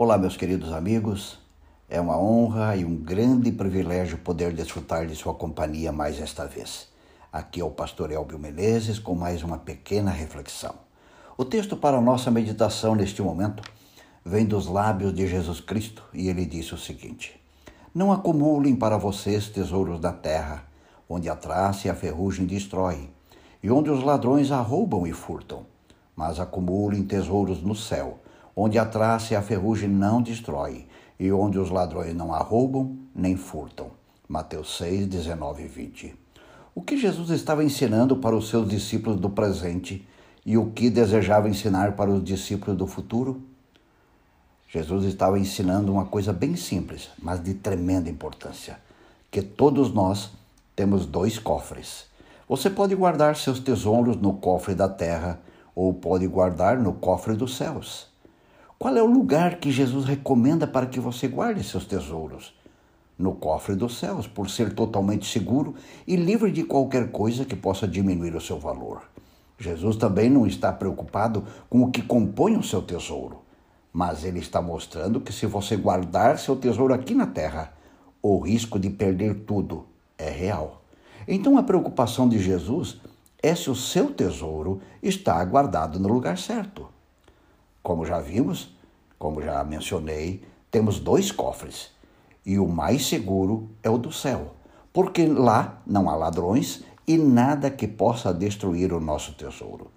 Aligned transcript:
Olá, 0.00 0.16
meus 0.16 0.36
queridos 0.36 0.72
amigos. 0.72 1.40
É 1.90 2.00
uma 2.00 2.16
honra 2.16 2.76
e 2.76 2.84
um 2.84 2.94
grande 2.94 3.50
privilégio 3.50 4.16
poder 4.18 4.52
desfrutar 4.52 5.04
de 5.08 5.16
sua 5.16 5.34
companhia 5.34 5.90
mais 5.90 6.20
esta 6.20 6.46
vez. 6.46 6.88
Aqui 7.32 7.60
é 7.60 7.64
o 7.64 7.70
pastor 7.72 8.12
Elbio 8.12 8.38
Menezes 8.38 9.00
com 9.00 9.16
mais 9.16 9.42
uma 9.42 9.58
pequena 9.58 10.12
reflexão. 10.12 10.76
O 11.36 11.44
texto 11.44 11.76
para 11.76 12.00
nossa 12.00 12.30
meditação 12.30 12.94
neste 12.94 13.20
momento 13.20 13.60
vem 14.24 14.46
dos 14.46 14.68
lábios 14.68 15.12
de 15.12 15.26
Jesus 15.26 15.58
Cristo 15.58 16.04
e 16.14 16.28
ele 16.28 16.46
disse 16.46 16.74
o 16.74 16.78
seguinte: 16.78 17.34
Não 17.92 18.12
acumulem 18.12 18.76
para 18.76 18.96
vocês 18.96 19.48
tesouros 19.48 19.98
da 19.98 20.12
terra, 20.12 20.62
onde 21.08 21.28
a 21.28 21.34
traça 21.34 21.88
e 21.88 21.90
a 21.90 21.94
ferrugem 21.96 22.46
destroem, 22.46 23.10
e 23.60 23.68
onde 23.68 23.90
os 23.90 24.04
ladrões 24.04 24.52
arrombam 24.52 25.08
e 25.08 25.12
furtam, 25.12 25.66
mas 26.14 26.38
acumulem 26.38 27.02
tesouros 27.02 27.60
no 27.60 27.74
céu 27.74 28.20
onde 28.60 28.76
a 28.76 28.84
traça 28.84 29.34
e 29.34 29.36
a 29.36 29.40
ferrugem 29.40 29.88
não 29.88 30.20
destrói, 30.20 30.84
e 31.16 31.30
onde 31.30 31.60
os 31.60 31.70
ladrões 31.70 32.12
não 32.12 32.34
arrombam 32.34 32.98
nem 33.14 33.36
furtam. 33.36 33.92
Mateus 34.28 34.76
6, 34.78 35.06
19 35.06 35.62
e 35.62 35.68
20. 35.68 36.16
O 36.74 36.82
que 36.82 36.96
Jesus 36.96 37.30
estava 37.30 37.62
ensinando 37.62 38.16
para 38.16 38.34
os 38.34 38.48
seus 38.48 38.68
discípulos 38.68 39.20
do 39.20 39.30
presente 39.30 40.04
e 40.44 40.58
o 40.58 40.72
que 40.72 40.90
desejava 40.90 41.48
ensinar 41.48 41.92
para 41.92 42.10
os 42.10 42.22
discípulos 42.24 42.76
do 42.76 42.84
futuro? 42.88 43.40
Jesus 44.68 45.04
estava 45.04 45.38
ensinando 45.38 45.92
uma 45.92 46.06
coisa 46.06 46.32
bem 46.32 46.56
simples, 46.56 47.10
mas 47.22 47.40
de 47.40 47.54
tremenda 47.54 48.10
importância: 48.10 48.80
que 49.30 49.40
todos 49.40 49.94
nós 49.94 50.32
temos 50.74 51.06
dois 51.06 51.38
cofres. 51.38 52.06
Você 52.48 52.68
pode 52.68 52.96
guardar 52.96 53.36
seus 53.36 53.60
tesouros 53.60 54.16
no 54.16 54.32
cofre 54.32 54.74
da 54.74 54.88
terra 54.88 55.40
ou 55.76 55.94
pode 55.94 56.26
guardar 56.26 56.76
no 56.76 56.92
cofre 56.94 57.34
dos 57.34 57.56
céus. 57.56 58.08
Qual 58.78 58.96
é 58.96 59.02
o 59.02 59.06
lugar 59.06 59.56
que 59.56 59.72
Jesus 59.72 60.04
recomenda 60.04 60.64
para 60.64 60.86
que 60.86 61.00
você 61.00 61.26
guarde 61.26 61.64
seus 61.64 61.84
tesouros? 61.84 62.54
No 63.18 63.34
cofre 63.34 63.74
dos 63.74 63.98
céus, 63.98 64.28
por 64.28 64.48
ser 64.48 64.72
totalmente 64.72 65.26
seguro 65.26 65.74
e 66.06 66.14
livre 66.14 66.52
de 66.52 66.62
qualquer 66.62 67.10
coisa 67.10 67.44
que 67.44 67.56
possa 67.56 67.88
diminuir 67.88 68.36
o 68.36 68.40
seu 68.40 68.56
valor. 68.56 69.02
Jesus 69.58 69.96
também 69.96 70.30
não 70.30 70.46
está 70.46 70.72
preocupado 70.72 71.44
com 71.68 71.82
o 71.82 71.90
que 71.90 72.00
compõe 72.00 72.56
o 72.56 72.62
seu 72.62 72.80
tesouro, 72.80 73.42
mas 73.92 74.22
ele 74.22 74.38
está 74.38 74.62
mostrando 74.62 75.20
que 75.20 75.32
se 75.32 75.44
você 75.44 75.74
guardar 75.76 76.38
seu 76.38 76.54
tesouro 76.54 76.94
aqui 76.94 77.16
na 77.16 77.26
terra, 77.26 77.72
o 78.22 78.38
risco 78.38 78.78
de 78.78 78.90
perder 78.90 79.40
tudo 79.40 79.86
é 80.16 80.30
real. 80.30 80.84
Então 81.26 81.58
a 81.58 81.64
preocupação 81.64 82.28
de 82.28 82.38
Jesus 82.38 83.00
é 83.42 83.56
se 83.56 83.68
o 83.70 83.74
seu 83.74 84.12
tesouro 84.12 84.80
está 85.02 85.44
guardado 85.44 85.98
no 85.98 86.08
lugar 86.08 86.38
certo. 86.38 86.96
Como 87.82 88.04
já 88.04 88.20
vimos, 88.20 88.76
como 89.18 89.42
já 89.42 89.62
mencionei, 89.64 90.42
temos 90.70 91.00
dois 91.00 91.32
cofres. 91.32 91.90
E 92.44 92.58
o 92.58 92.66
mais 92.66 93.06
seguro 93.06 93.68
é 93.82 93.90
o 93.90 93.98
do 93.98 94.12
céu, 94.12 94.54
porque 94.92 95.26
lá 95.26 95.82
não 95.86 96.08
há 96.08 96.14
ladrões 96.14 96.84
e 97.06 97.16
nada 97.16 97.70
que 97.70 97.88
possa 97.88 98.32
destruir 98.32 98.92
o 98.92 99.00
nosso 99.00 99.34
tesouro. 99.34 99.90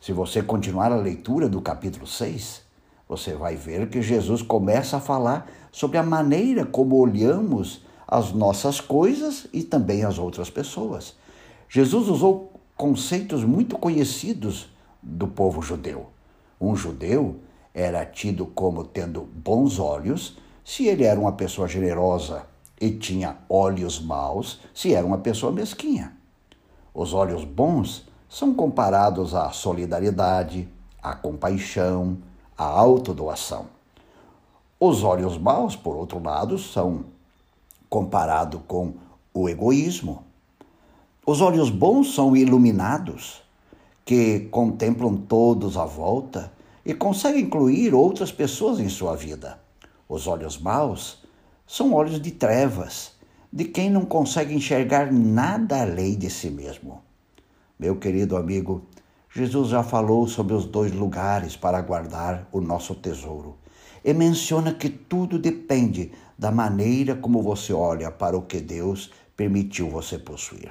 Se 0.00 0.12
você 0.12 0.42
continuar 0.42 0.90
a 0.90 0.96
leitura 0.96 1.48
do 1.48 1.60
capítulo 1.60 2.06
6, 2.06 2.62
você 3.08 3.34
vai 3.34 3.56
ver 3.56 3.88
que 3.88 4.00
Jesus 4.00 4.42
começa 4.42 4.96
a 4.96 5.00
falar 5.00 5.48
sobre 5.70 5.98
a 5.98 6.02
maneira 6.02 6.64
como 6.64 6.96
olhamos 6.96 7.84
as 8.08 8.32
nossas 8.32 8.80
coisas 8.80 9.46
e 9.52 9.62
também 9.62 10.04
as 10.04 10.18
outras 10.18 10.50
pessoas. 10.50 11.14
Jesus 11.68 12.08
usou 12.08 12.52
conceitos 12.76 13.44
muito 13.44 13.78
conhecidos 13.78 14.68
do 15.02 15.26
povo 15.26 15.62
judeu. 15.62 16.08
Um 16.62 16.76
judeu 16.76 17.40
era 17.74 18.06
tido 18.06 18.46
como 18.46 18.84
tendo 18.84 19.22
bons 19.22 19.80
olhos 19.80 20.38
se 20.64 20.86
ele 20.86 21.02
era 21.02 21.18
uma 21.18 21.32
pessoa 21.32 21.66
generosa 21.66 22.46
e 22.80 22.88
tinha 22.92 23.36
olhos 23.48 24.00
maus 24.00 24.60
se 24.72 24.94
era 24.94 25.04
uma 25.04 25.18
pessoa 25.18 25.50
mesquinha. 25.50 26.16
Os 26.94 27.12
olhos 27.12 27.44
bons 27.44 28.06
são 28.28 28.54
comparados 28.54 29.34
à 29.34 29.50
solidariedade, 29.50 30.68
à 31.02 31.16
compaixão, 31.16 32.18
à 32.56 32.64
autodoação. 32.64 33.66
Os 34.78 35.02
olhos 35.02 35.36
maus, 35.36 35.74
por 35.74 35.96
outro 35.96 36.22
lado, 36.22 36.56
são 36.60 37.06
comparados 37.90 38.60
com 38.68 38.94
o 39.34 39.48
egoísmo. 39.48 40.22
Os 41.26 41.40
olhos 41.40 41.70
bons 41.70 42.14
são 42.14 42.36
iluminados, 42.36 43.42
que 44.04 44.40
contemplam 44.50 45.16
todos 45.16 45.76
à 45.76 45.84
volta 45.84 46.52
e 46.84 46.94
consegue 46.94 47.40
incluir 47.40 47.94
outras 47.94 48.32
pessoas 48.32 48.80
em 48.80 48.88
sua 48.88 49.16
vida. 49.16 49.58
Os 50.08 50.26
olhos 50.26 50.58
maus 50.58 51.22
são 51.66 51.92
olhos 51.94 52.20
de 52.20 52.30
trevas, 52.30 53.12
de 53.52 53.64
quem 53.64 53.90
não 53.90 54.04
consegue 54.04 54.54
enxergar 54.54 55.12
nada 55.12 55.82
além 55.82 56.18
de 56.18 56.28
si 56.28 56.50
mesmo. 56.50 57.02
Meu 57.78 57.96
querido 57.96 58.36
amigo, 58.36 58.82
Jesus 59.34 59.70
já 59.70 59.82
falou 59.82 60.26
sobre 60.26 60.54
os 60.54 60.66
dois 60.66 60.92
lugares 60.92 61.56
para 61.56 61.80
guardar 61.80 62.46
o 62.52 62.60
nosso 62.60 62.94
tesouro 62.94 63.56
e 64.04 64.12
menciona 64.12 64.74
que 64.74 64.88
tudo 64.88 65.38
depende 65.38 66.12
da 66.38 66.50
maneira 66.50 67.14
como 67.14 67.42
você 67.42 67.72
olha 67.72 68.10
para 68.10 68.36
o 68.36 68.42
que 68.42 68.60
Deus 68.60 69.10
permitiu 69.36 69.88
você 69.88 70.18
possuir. 70.18 70.70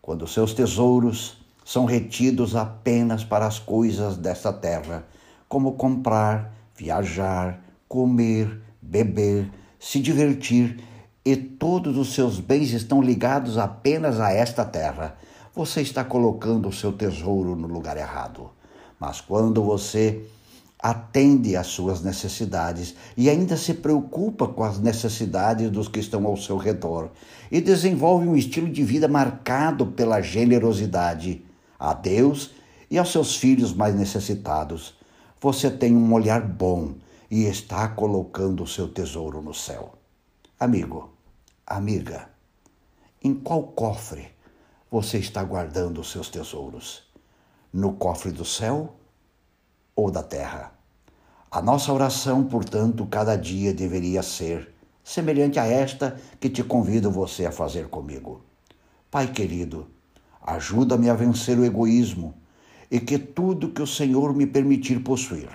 Quando 0.00 0.26
seus 0.26 0.54
tesouros 0.54 1.38
são 1.68 1.84
retidos 1.84 2.56
apenas 2.56 3.24
para 3.24 3.46
as 3.46 3.58
coisas 3.58 4.16
desta 4.16 4.50
terra, 4.50 5.04
como 5.46 5.72
comprar, 5.72 6.50
viajar, 6.74 7.62
comer, 7.86 8.58
beber, 8.80 9.50
se 9.78 10.00
divertir, 10.00 10.82
e 11.22 11.36
todos 11.36 11.98
os 11.98 12.14
seus 12.14 12.40
bens 12.40 12.72
estão 12.72 13.02
ligados 13.02 13.58
apenas 13.58 14.18
a 14.18 14.32
esta 14.32 14.64
terra. 14.64 15.18
Você 15.54 15.82
está 15.82 16.02
colocando 16.02 16.70
o 16.70 16.72
seu 16.72 16.90
tesouro 16.90 17.54
no 17.54 17.68
lugar 17.68 17.98
errado. 17.98 18.48
Mas 18.98 19.20
quando 19.20 19.62
você 19.62 20.24
atende 20.78 21.54
às 21.54 21.66
suas 21.66 22.00
necessidades 22.00 22.94
e 23.14 23.28
ainda 23.28 23.58
se 23.58 23.74
preocupa 23.74 24.48
com 24.48 24.64
as 24.64 24.78
necessidades 24.78 25.70
dos 25.70 25.86
que 25.86 26.00
estão 26.00 26.24
ao 26.24 26.36
seu 26.38 26.56
redor 26.56 27.10
e 27.52 27.60
desenvolve 27.60 28.26
um 28.26 28.36
estilo 28.36 28.70
de 28.70 28.82
vida 28.82 29.06
marcado 29.06 29.84
pela 29.84 30.22
generosidade, 30.22 31.44
a 31.78 31.94
Deus 31.94 32.50
e 32.90 32.98
aos 32.98 33.12
seus 33.12 33.36
filhos 33.36 33.72
mais 33.72 33.94
necessitados. 33.94 34.94
Você 35.40 35.70
tem 35.70 35.96
um 35.96 36.12
olhar 36.12 36.40
bom 36.40 36.94
e 37.30 37.44
está 37.44 37.86
colocando 37.88 38.62
o 38.62 38.66
seu 38.66 38.88
tesouro 38.88 39.40
no 39.40 39.54
céu. 39.54 39.94
Amigo, 40.58 41.12
amiga, 41.66 42.28
em 43.22 43.34
qual 43.34 43.62
cofre 43.62 44.28
você 44.90 45.18
está 45.18 45.44
guardando 45.44 46.00
os 46.00 46.10
seus 46.10 46.28
tesouros? 46.28 47.02
No 47.72 47.92
cofre 47.92 48.32
do 48.32 48.44
céu 48.44 48.94
ou 49.94 50.10
da 50.10 50.22
terra? 50.22 50.72
A 51.50 51.62
nossa 51.62 51.92
oração, 51.92 52.44
portanto, 52.44 53.06
cada 53.06 53.36
dia 53.36 53.72
deveria 53.72 54.22
ser 54.22 54.74
semelhante 55.04 55.58
a 55.58 55.66
esta 55.66 56.20
que 56.40 56.50
te 56.50 56.62
convido 56.62 57.10
você 57.10 57.46
a 57.46 57.52
fazer 57.52 57.88
comigo. 57.88 58.42
Pai 59.10 59.32
querido, 59.32 59.86
Ajuda-me 60.48 61.10
a 61.10 61.14
vencer 61.14 61.58
o 61.58 61.64
egoísmo 61.64 62.32
e 62.90 62.98
que 62.98 63.18
tudo 63.18 63.68
que 63.68 63.82
o 63.82 63.86
Senhor 63.86 64.34
me 64.34 64.46
permitir 64.46 64.98
possuir, 65.00 65.50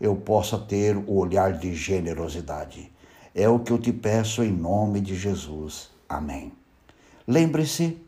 eu 0.00 0.14
possa 0.14 0.56
ter 0.56 0.96
o 0.96 1.16
olhar 1.16 1.54
de 1.54 1.74
generosidade. 1.74 2.92
É 3.34 3.48
o 3.48 3.58
que 3.58 3.72
eu 3.72 3.78
te 3.80 3.92
peço 3.92 4.44
em 4.44 4.52
nome 4.52 5.00
de 5.00 5.16
Jesus. 5.16 5.90
Amém. 6.08 6.52
Lembre-se: 7.26 7.98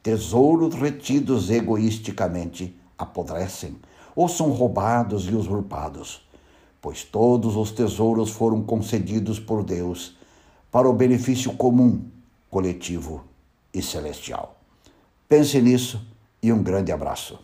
tesouros 0.00 0.76
retidos 0.76 1.50
egoisticamente 1.50 2.72
apodrecem 2.96 3.76
ou 4.14 4.28
são 4.28 4.52
roubados 4.52 5.28
e 5.28 5.34
usurpados, 5.34 6.24
pois 6.80 7.02
todos 7.02 7.56
os 7.56 7.72
tesouros 7.72 8.30
foram 8.30 8.62
concedidos 8.62 9.40
por 9.40 9.64
Deus 9.64 10.16
para 10.70 10.88
o 10.88 10.92
benefício 10.92 11.52
comum, 11.54 12.04
coletivo 12.48 13.24
e 13.74 13.82
celestial. 13.82 14.59
Pense 15.30 15.62
nisso 15.62 16.04
e 16.42 16.52
um 16.52 16.60
grande 16.60 16.90
abraço. 16.90 17.38